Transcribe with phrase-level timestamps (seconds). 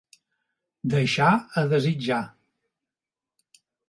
[0.93, 1.27] Deixar
[1.61, 2.21] a desitjar.